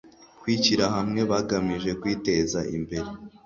[0.41, 3.09] kwishyira hamwe bagamije kwiteza imbere